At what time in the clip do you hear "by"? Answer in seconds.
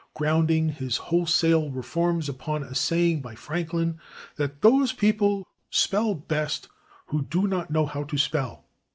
3.21-3.35